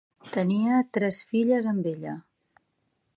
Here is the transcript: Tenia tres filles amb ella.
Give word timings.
Tenia 0.35 0.79
tres 0.97 1.19
filles 1.33 1.69
amb 1.75 1.91
ella. 1.95 2.15